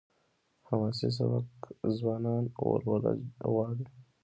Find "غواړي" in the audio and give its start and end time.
3.51-3.85